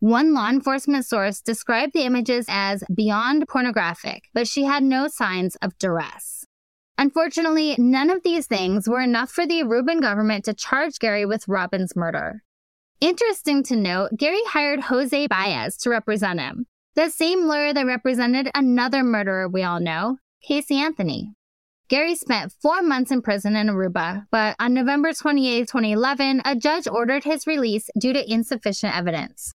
[0.00, 5.56] One law enforcement source described the images as beyond pornographic, but she had no signs
[5.56, 6.44] of duress.
[6.98, 11.48] Unfortunately, none of these things were enough for the Aruban government to charge Gary with
[11.48, 12.42] Robyn's murder.
[13.00, 18.50] Interesting to note, Gary hired Jose Baez to represent him, the same lawyer that represented
[18.54, 21.32] another murderer we all know, Casey Anthony.
[21.88, 26.86] Gary spent four months in prison in Aruba, but on November 28, 2011, a judge
[26.86, 29.52] ordered his release due to insufficient evidence.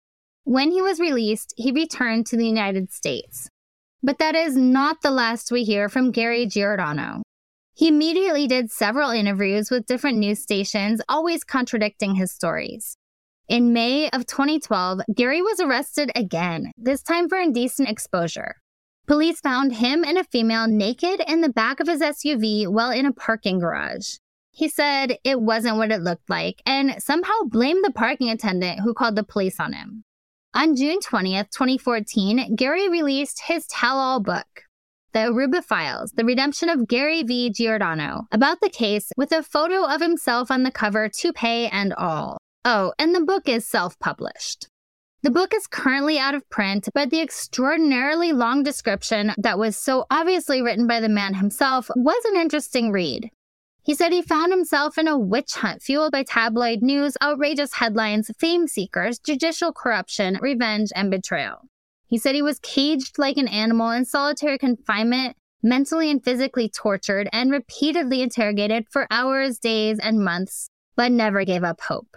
[0.45, 3.49] When he was released, he returned to the United States.
[4.03, 7.23] But that is not the last we hear from Gary Giordano.
[7.73, 12.97] He immediately did several interviews with different news stations, always contradicting his stories.
[13.47, 18.55] In May of 2012, Gary was arrested again, this time for indecent exposure.
[19.07, 23.05] Police found him and a female naked in the back of his SUV while in
[23.05, 24.15] a parking garage.
[24.51, 28.95] He said it wasn't what it looked like and somehow blamed the parking attendant who
[28.95, 30.05] called the police on him.
[30.55, 34.63] On June 20th, 2014, Gary released his tell all book,
[35.13, 37.51] The Aruba Files The Redemption of Gary V.
[37.51, 42.39] Giordano, about the case with a photo of himself on the cover, toupee and all.
[42.65, 44.69] Oh, and the book is self published.
[45.23, 50.07] The book is currently out of print, but the extraordinarily long description that was so
[50.11, 53.31] obviously written by the man himself was an interesting read.
[53.83, 58.31] He said he found himself in a witch hunt fueled by tabloid news, outrageous headlines,
[58.39, 61.69] fame seekers, judicial corruption, revenge, and betrayal.
[62.07, 67.29] He said he was caged like an animal in solitary confinement, mentally and physically tortured,
[67.31, 72.17] and repeatedly interrogated for hours, days, and months, but never gave up hope.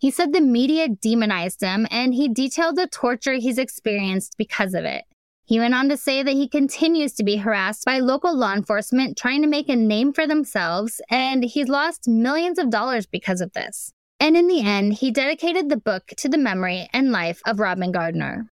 [0.00, 4.86] He said the media demonized him and he detailed the torture he's experienced because of
[4.86, 5.04] it.
[5.44, 9.18] He went on to say that he continues to be harassed by local law enforcement
[9.18, 13.52] trying to make a name for themselves, and he's lost millions of dollars because of
[13.52, 13.92] this.
[14.18, 17.92] And in the end, he dedicated the book to the memory and life of Robyn
[17.92, 18.48] Gardner.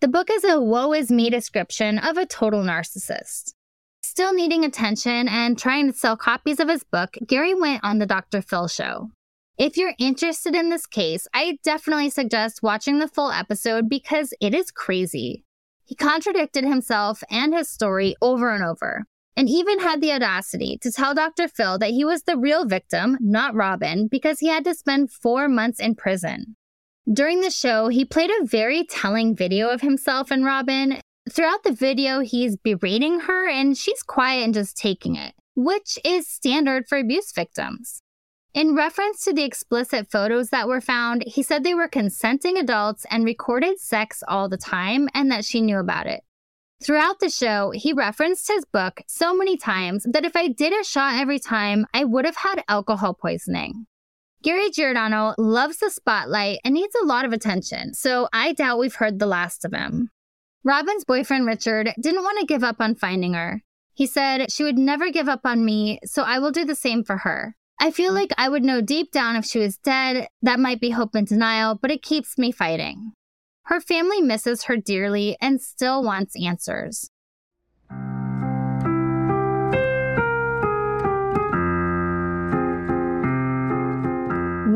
[0.00, 3.54] The book is a woe is me description of a total narcissist.
[4.04, 8.06] Still needing attention and trying to sell copies of his book, Gary went on the
[8.06, 8.40] Dr.
[8.40, 9.10] Phil show.
[9.58, 14.54] If you're interested in this case, I definitely suggest watching the full episode because it
[14.54, 15.44] is crazy.
[15.84, 19.04] He contradicted himself and his story over and over,
[19.36, 21.48] and even had the audacity to tell Dr.
[21.48, 25.48] Phil that he was the real victim, not Robyn, because he had to spend four
[25.48, 26.56] months in prison.
[27.12, 31.00] During the show, he played a very telling video of himself and Robyn.
[31.30, 36.26] Throughout the video, he's berating her and she's quiet and just taking it, which is
[36.28, 38.01] standard for abuse victims.
[38.54, 43.06] In reference to the explicit photos that were found, he said they were consenting adults
[43.10, 46.22] and recorded sex all the time and that she knew about it.
[46.84, 50.84] Throughout the show, he referenced his book so many times that if I did a
[50.84, 53.86] shot every time, I would have had alcohol poisoning.
[54.42, 58.96] Gary Giordano loves the spotlight and needs a lot of attention, so I doubt we've
[58.96, 60.10] heard the last of him.
[60.62, 63.62] Robyn's boyfriend, Richard, didn't want to give up on finding her.
[63.94, 67.02] He said, She would never give up on me, so I will do the same
[67.02, 67.56] for her.
[67.82, 68.14] I feel mm.
[68.14, 70.28] like I would know deep down if she was dead.
[70.40, 73.10] That might be hope and denial, but it keeps me fighting.
[73.64, 77.10] Her family misses her dearly and still wants answers.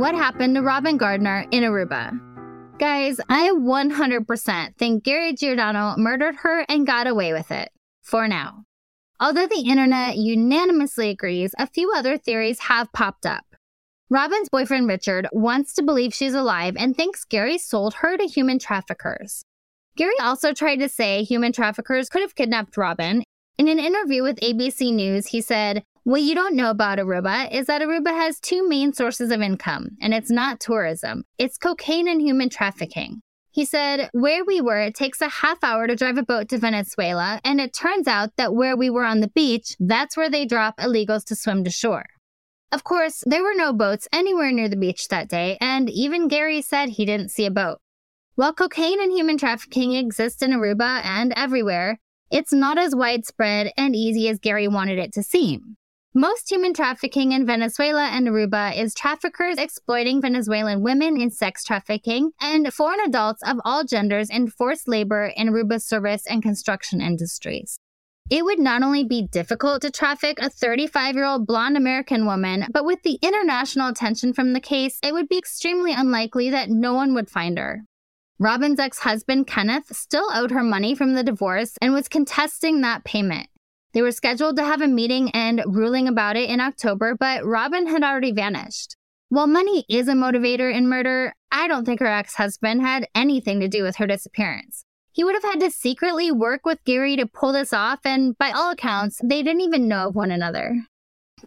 [0.01, 2.21] What happened to Robyn Gardner in Aruba?
[2.81, 7.71] Guys, I 100% think Gary Giordano murdered her and got away with it.
[8.03, 8.66] For now.
[9.19, 13.45] Although the internet unanimously agrees, a few other theories have popped up.
[14.11, 18.59] Robyn's boyfriend Richard wants to believe she's alive and thinks Gary sold her to human
[18.59, 19.45] traffickers.
[19.97, 23.23] Gary also tried to say human traffickers could have kidnapped Robyn.
[23.59, 27.67] In an interview with ABC News, he said, What you don't know about Aruba is
[27.67, 32.21] that Aruba has two main sources of income, and it's not tourism, it's cocaine and
[32.21, 33.23] human trafficking.
[33.57, 36.59] He said, Where we were, it takes a half hour to drive a boat to
[36.59, 40.45] Venezuela, and it turns out that where we were on the beach, that's where they
[40.45, 42.05] drop illegals to swim to shore.
[42.71, 46.61] Of course, there were no boats anywhere near the beach that day, and even Gary
[46.61, 47.79] said he didn't see a boat.
[48.35, 51.99] While cocaine and human trafficking exist in Aruba and everywhere,
[52.31, 55.79] it's not as widespread and easy as Gary wanted it to seem.
[56.19, 62.31] Most human trafficking in Venezuela and Aruba is traffickers exploiting Venezuelan women in sex trafficking
[62.41, 67.79] and foreign adults of all genders in forced labor in Aruba's service and construction industries.
[68.31, 72.65] It would not only be difficult to traffic a 35 year old blonde American woman,
[72.73, 76.95] but with the international attention from the case, it would be extremely unlikely that no
[76.95, 77.83] one would find her.
[78.39, 83.05] Robyn's ex husband, Kenneth, still owed her money from the divorce and was contesting that
[83.05, 83.51] payment.
[83.97, 87.87] They were scheduled to have a meeting and ruling about it in October, but Robyn
[87.87, 88.95] had already vanished.
[89.31, 93.59] While money is a motivator in murder, I don't think her ex husband had anything
[93.61, 94.85] to do with her disappearance.
[95.13, 98.51] He would have had to secretly work with Gary to pull this off, and by
[98.51, 100.77] all accounts, they didn't even know of one another.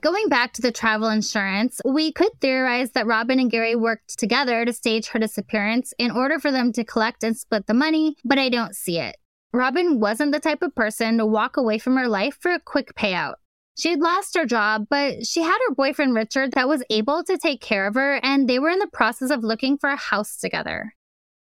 [0.01, 4.65] Going back to the travel insurance, we could theorize that Robyn and Gary worked together
[4.65, 8.39] to stage her disappearance in order for them to collect and split the money, but
[8.39, 9.17] I don't see it.
[9.51, 12.93] Robyn wasn't the type of person to walk away from her life for a quick
[12.95, 13.35] payout.
[13.79, 17.61] She'd lost her job, but she had her boyfriend Richard that was able to take
[17.61, 20.93] care of her, and they were in the process of looking for a house together.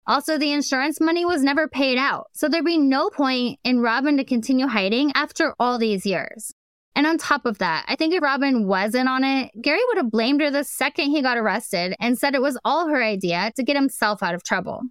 [0.06, 4.18] Also, the insurance money was never paid out, so there'd be no point in Robyn
[4.18, 6.52] to continue hiding after all these years.
[6.94, 10.10] And on top of that, I think if Robyn wasn't on it, Gary would have
[10.10, 13.64] blamed her the second he got arrested and said it was all her idea to
[13.64, 14.82] get himself out of trouble.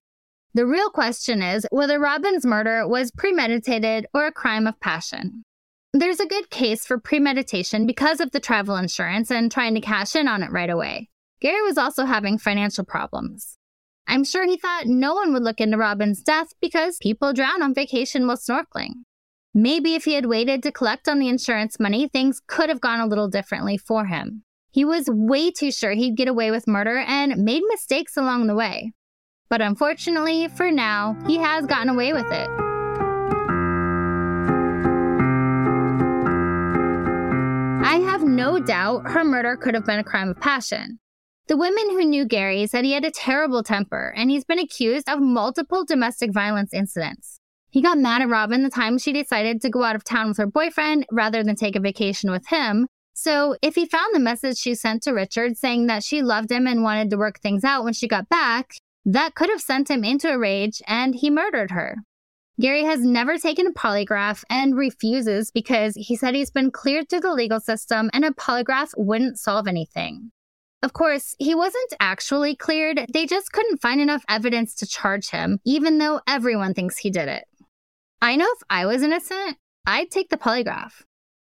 [0.55, 5.43] The real question is whether Robyn's murder was premeditated or a crime of passion.
[5.91, 10.15] There's a good case for premeditation because of the travel insurance and trying to cash
[10.15, 11.09] in on it right away.
[11.41, 13.57] Gary was also having financial problems.
[14.07, 17.73] I'm sure he thought no one would look into Robyn's death because people drown on
[17.73, 19.03] vacation while snorkeling.
[19.53, 23.01] Maybe if he had waited to collect on the insurance money, things could have gone
[23.01, 24.43] a little differently for him.
[24.71, 28.55] He was way too sure he'd get away with murder and made mistakes along the
[28.55, 28.93] way.
[29.49, 32.49] But unfortunately, for now, he has gotten away with it.
[37.85, 40.99] I have no doubt her murder could have been a crime of passion.
[41.47, 45.07] The women who knew Gary said he had a terrible temper and he's been accused
[45.07, 47.39] of multiple domestic violence incidents.
[47.69, 50.37] He got mad at Robyn the time she decided to go out of town with
[50.37, 52.87] her boyfriend rather than take a vacation with him.
[53.13, 56.67] So, if he found the message she sent to Richard saying that she loved him
[56.67, 58.71] and wanted to work things out when she got back,
[59.05, 61.97] that could have sent him into a rage and he murdered her.
[62.59, 67.19] Gary has never taken a polygraph and refuses because he said he's been cleared through
[67.19, 70.31] the legal system and a polygraph wouldn't solve anything.
[70.81, 75.59] Of course, he wasn't actually cleared, they just couldn't find enough evidence to charge him,
[75.65, 77.45] even though everyone thinks he did it.
[78.21, 81.03] I know if I was innocent, I'd take the polygraph.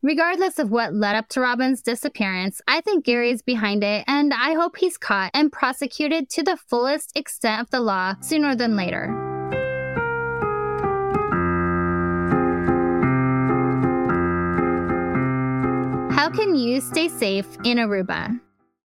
[0.02, 4.34] Regardless of what led up to Robyn's disappearance, I think Gary is behind it, and
[4.34, 8.78] I hope he's caught and prosecuted to the fullest extent of the law sooner than
[8.78, 9.08] later.
[16.14, 18.40] How can you stay safe in Aruba?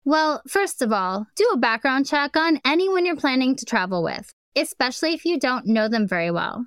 [0.07, 4.33] Well, first of all, do a background check on anyone you're planning to travel with,
[4.57, 6.65] especially if you don't know them very well.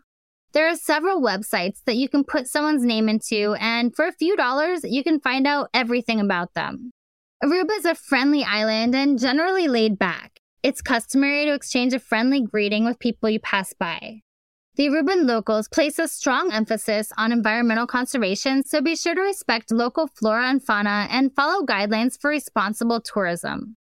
[0.53, 4.35] There are several websites that you can put someone's name into, and for a few
[4.35, 6.91] dollars, you can find out everything about them.
[7.43, 10.39] Aruba is a friendly island and generally laid back.
[10.63, 14.21] It's customary to exchange a friendly greeting with people you pass by.
[14.75, 19.71] The Aruban locals place a strong emphasis on environmental conservation, so be sure to respect
[19.71, 23.75] local flora and fauna and follow guidelines for responsible tourism.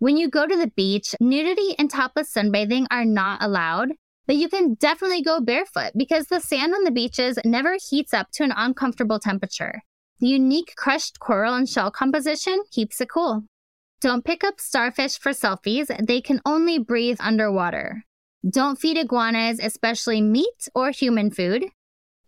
[0.00, 3.90] When you go to the beach, nudity and topless sunbathing are not allowed,
[4.30, 8.30] but you can definitely go barefoot because the sand on the beaches never heats up
[8.30, 9.82] to an uncomfortable temperature.
[10.20, 13.42] The unique crushed coral and shell composition keeps it cool.
[14.00, 18.04] Don't pick up starfish for selfies, they can only breathe underwater.
[18.48, 21.64] Don't feed iguanas, especially meat or human food.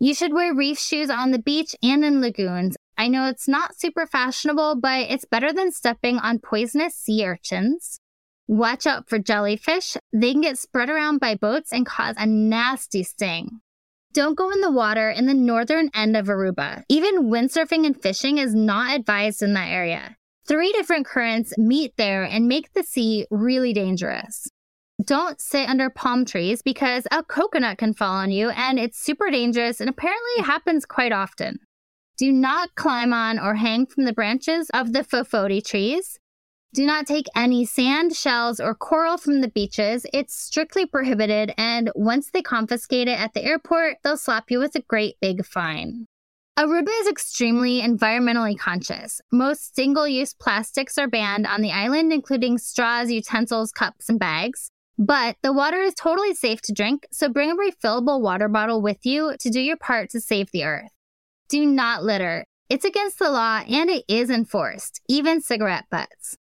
[0.00, 2.74] You should wear reef shoes on the beach and in lagoons.
[2.98, 8.00] I know it's not super fashionable, but it's better than stepping on poisonous sea urchins.
[8.48, 9.96] Watch out for jellyfish.
[10.12, 13.60] They can get spread around by boats and cause a nasty sting.
[14.12, 16.82] Don't go in the water in the northern end of Aruba.
[16.88, 20.16] Even windsurfing and fishing is not advised in that area.
[20.46, 24.48] Three different currents meet there and make the sea really dangerous.
[25.02, 29.30] Don't sit under palm trees because a coconut can fall on you and it's super
[29.30, 31.58] dangerous and apparently happens quite often.
[32.18, 36.18] Do not climb on or hang from the branches of the fofoti trees.
[36.74, 40.06] Do not take any sand, shells, or coral from the beaches.
[40.14, 44.74] It's strictly prohibited, and once they confiscate it at the airport, they'll slap you with
[44.74, 46.06] a great big fine.
[46.58, 49.20] Aruba is extremely environmentally conscious.
[49.30, 54.70] Most single use plastics are banned on the island, including straws, utensils, cups, and bags.
[54.98, 59.04] But the water is totally safe to drink, so bring a refillable water bottle with
[59.04, 60.92] you to do your part to save the earth.
[61.50, 62.46] Do not litter.
[62.70, 66.38] It's against the law and it is enforced, even cigarette butts.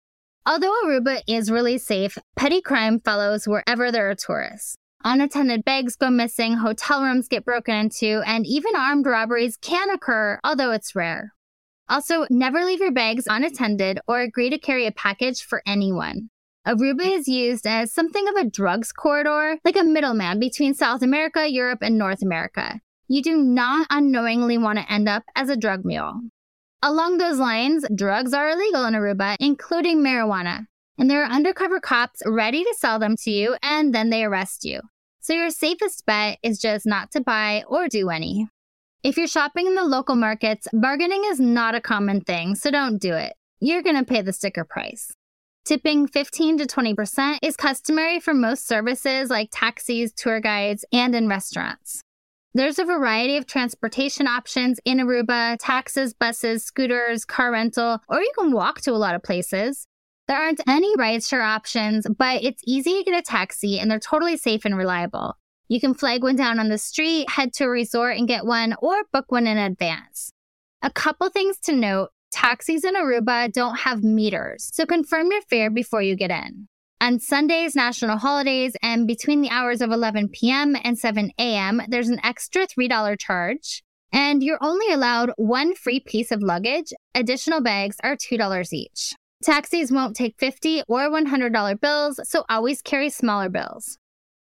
[0.47, 4.77] Although Aruba is really safe, petty crime follows wherever there are tourists.
[5.03, 10.39] Unattended bags go missing, hotel rooms get broken into, and even armed robberies can occur,
[10.45, 11.33] although it's rare.
[11.89, 16.29] Also, never leave your bags unattended or agree to carry a package for anyone.
[16.65, 21.45] Aruba is used as something of a drugs corridor, like a middleman between South America,
[21.49, 22.79] Europe, and North America.
[23.09, 26.21] You do not unknowingly want to end up as a drug mule.
[26.83, 30.67] Along those lines, drugs are illegal in Aruba, including marijuana.
[30.99, 34.65] and there are undercover cops ready to sell them to you, and then they arrest
[34.65, 34.81] you.
[35.19, 38.47] So your safest bet is just not to buy or do any.
[39.03, 42.97] If you're shopping in the local markets, bargaining is not a common thing, so don't
[42.97, 43.33] do it.
[43.59, 45.11] You're going to pay the sticker price.
[45.65, 51.27] Tipping 15 to 20% is customary for most services like taxis, tour guides, and in
[51.27, 52.01] restaurants.
[52.57, 58.31] There's a variety of transportation options in Aruba taxis, buses, scooters, car rental, or you
[58.35, 59.85] can walk to a lot of places.
[60.27, 64.37] There aren't any rideshare options, but it's easy to get a taxi and they're totally
[64.37, 65.35] safe and reliable.
[65.67, 68.73] You can flag one down on the street, head to a resort and get one,
[68.81, 70.31] or book one in advance.
[70.81, 75.69] A couple things to note taxis in Aruba don't have meters, so confirm your fare
[75.69, 76.67] before you get in.
[76.99, 80.75] On Sundays, national holidays, and between the hours of 11 p.m.
[80.83, 83.83] and 7 a.m., there's an extra $3 charge.
[84.11, 86.91] And you're only allowed one free piece of luggage.
[87.13, 89.13] Additional bags are $2 each.
[89.43, 93.99] Taxis won't take 50 or $100 bills, so always carry smaller bills.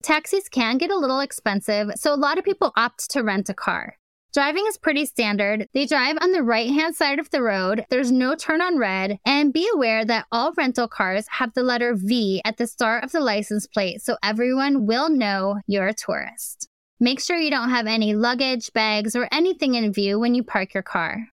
[0.03, 3.55] Taxis can get a little expensive, so a lot of people opt to rent a
[3.55, 3.97] car.
[4.33, 5.67] Driving is pretty standard.
[5.75, 7.85] They drive on the right hand side of the road.
[7.91, 9.19] There's no turn on red.
[9.25, 13.11] And be aware that all rental cars have the letter V at the start of
[13.11, 16.69] the license plate so everyone will know you're a tourist.
[17.01, 20.75] Make sure you don't have any luggage, bags, or anything in view when you park
[20.75, 21.27] your car.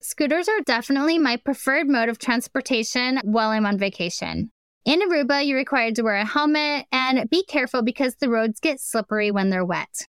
[0.00, 4.50] Scooters are definitely my preferred mode of transportation while I'm on vacation.
[4.84, 8.80] In Aruba, you're required to wear a helmet and be careful because the roads get
[8.80, 10.06] slippery when they're wet.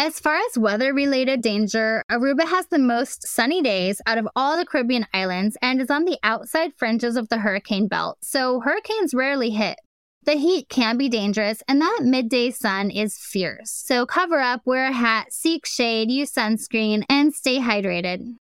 [0.00, 4.56] As far as weather related danger, Aruba has the most sunny days out of all
[4.56, 9.12] the Caribbean islands and is on the outside fringes of the hurricane belt, so hurricanes
[9.12, 9.76] rarely hit.
[10.22, 13.72] The heat can be dangerous, and that midday sun is fierce.
[13.72, 18.36] So cover up, wear a hat, seek shade, use sunscreen, and stay hydrated.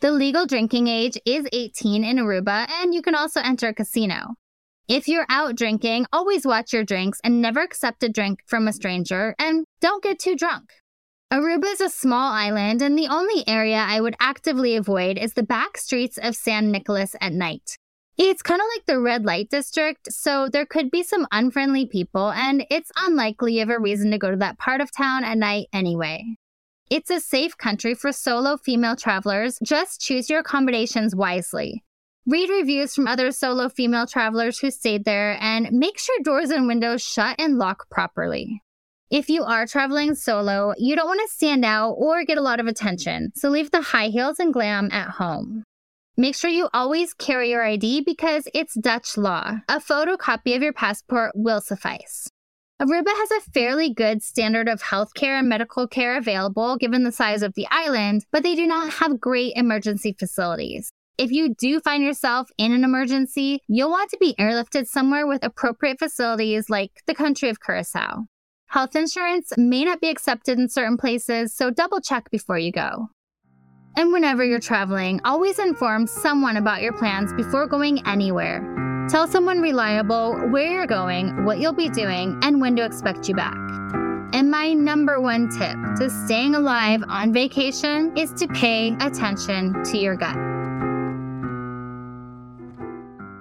[0.00, 4.34] The legal drinking age is 18 in Aruba, and you can also enter a casino.
[4.88, 8.74] If you're out drinking, always watch your drinks and never accept a drink from a
[8.74, 10.70] stranger, and don't get too drunk.
[11.30, 15.42] Aruba is a small island, and the only area I would actively avoid is the
[15.42, 17.76] back streets of San Nicolas at night.
[18.16, 22.30] It's kind of like the red light district, so there could be some unfriendly people,
[22.30, 25.36] and it's unlikely you have a reason to go to that part of town at
[25.36, 26.24] night anyway.
[26.90, 31.84] It's a safe country for solo female travelers, just choose your accommodations wisely.
[32.26, 36.66] Read reviews from other solo female travelers who stayed there, and make sure doors and
[36.66, 38.62] windows shut and lock properly.
[39.10, 42.60] If you are traveling solo, you don't want to stand out or get a lot
[42.60, 45.64] of attention, so leave the high heels and glam at home.
[46.18, 49.60] Make sure you always carry your ID because it's Dutch law.
[49.66, 52.28] A photocopy of your passport will suffice.
[52.82, 57.42] Aruba has a fairly good standard of healthcare and medical care available given the size
[57.42, 60.90] of the island, but they do not have great emergency facilities.
[61.16, 65.42] If you do find yourself in an emergency, you'll want to be airlifted somewhere with
[65.42, 68.26] appropriate facilities like the country of Curacao.
[68.68, 73.08] Health insurance may not be accepted in certain places, so double check before you go.
[73.96, 79.06] And whenever you're traveling, always inform someone about your plans before going anywhere.
[79.08, 83.34] Tell someone reliable where you're going, what you'll be doing, and when to expect you
[83.34, 83.56] back.
[84.34, 89.96] And my number one tip to staying alive on vacation is to pay attention to
[89.96, 90.57] your gut.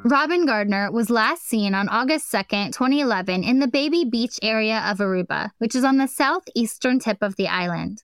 [0.03, 2.37] Robyn Gardner was last seen on August 2,
[2.71, 7.35] 2011, in the Baby Beach area of Aruba, which is on the southeastern tip of
[7.35, 8.03] the island.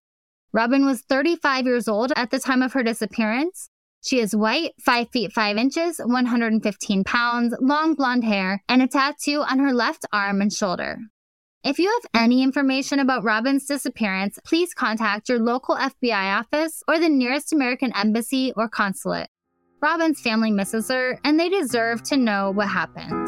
[0.51, 3.69] Robyn was 35 years old at the time of her disappearance.
[4.03, 9.41] She is white, 5 feet 5 inches, 115 pounds, long blonde hair, and a tattoo
[9.41, 10.97] on her left arm and shoulder.
[11.63, 16.99] If you have any information about Robyn's disappearance, please contact your local FBI office or
[16.99, 19.29] the nearest American embassy or consulate.
[19.84, 23.27] Robyn's family misses her, and they deserve to know what happened.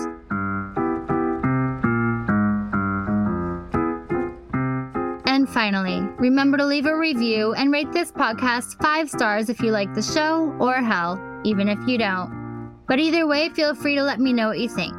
[5.28, 9.72] And finally, remember to leave a review and rate this podcast five stars if you
[9.72, 12.82] like the show, or hell, even if you don't.
[12.88, 14.96] But either way, feel free to let me know what you think.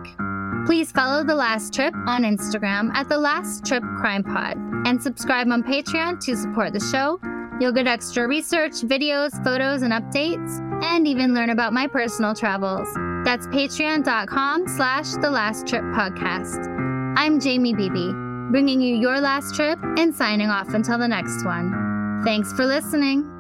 [0.66, 5.48] Please follow The Last Trip on Instagram at The Last Trip Crime Pod and subscribe
[5.50, 7.18] on Patreon to support the show
[7.60, 12.88] You'll get extra research, videos, photos, and updates, and even learn about my personal travels.
[13.24, 16.66] That's patreon.com slash the last trip podcast.
[17.16, 18.12] I'm Jamie Beebe,
[18.50, 22.22] bringing you your last trip and signing off until the next one.
[22.24, 23.35] Thanks for listening.